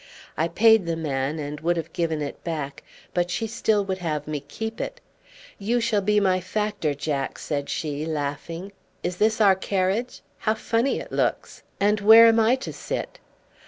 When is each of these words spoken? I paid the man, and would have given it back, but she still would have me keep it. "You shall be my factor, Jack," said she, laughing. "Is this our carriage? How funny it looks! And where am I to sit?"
I 0.35 0.47
paid 0.47 0.87
the 0.87 0.95
man, 0.95 1.37
and 1.37 1.59
would 1.59 1.77
have 1.77 1.93
given 1.93 2.23
it 2.23 2.43
back, 2.43 2.81
but 3.13 3.29
she 3.29 3.45
still 3.45 3.85
would 3.85 3.99
have 3.99 4.27
me 4.27 4.39
keep 4.39 4.81
it. 4.81 4.99
"You 5.59 5.79
shall 5.79 6.01
be 6.01 6.19
my 6.19 6.41
factor, 6.41 6.95
Jack," 6.95 7.37
said 7.37 7.69
she, 7.69 8.03
laughing. 8.07 8.71
"Is 9.03 9.17
this 9.17 9.39
our 9.39 9.53
carriage? 9.53 10.23
How 10.39 10.55
funny 10.55 10.97
it 10.99 11.11
looks! 11.11 11.61
And 11.79 12.01
where 12.01 12.25
am 12.25 12.39
I 12.39 12.55
to 12.55 12.73
sit?" 12.73 13.19